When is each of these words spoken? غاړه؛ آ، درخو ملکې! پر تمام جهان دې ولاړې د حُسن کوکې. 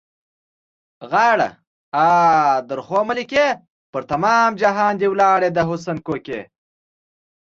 غاړه؛ 1.11 1.49
آ، 2.05 2.05
درخو 2.69 2.99
ملکې! 3.09 3.47
پر 3.91 4.01
تمام 4.11 4.49
جهان 4.61 4.93
دې 5.01 5.07
ولاړې 5.13 5.49
د 5.53 5.59
حُسن 5.67 5.97
کوکې. 6.07 6.41